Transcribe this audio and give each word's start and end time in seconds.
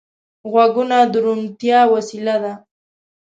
غوږونه 0.51 0.97
د 1.11 1.13
روڼتیا 1.23 1.79
وسیله 1.93 2.35
ده 2.43 2.53